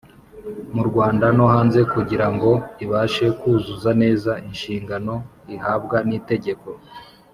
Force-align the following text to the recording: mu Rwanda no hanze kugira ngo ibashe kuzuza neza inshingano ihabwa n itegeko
mu 0.75 0.83
Rwanda 0.89 1.25
no 1.37 1.45
hanze 1.53 1.79
kugira 1.93 2.27
ngo 2.33 2.51
ibashe 2.83 3.25
kuzuza 3.39 3.91
neza 4.03 4.31
inshingano 4.49 5.13
ihabwa 5.55 5.97
n 6.09 6.11
itegeko 6.19 6.69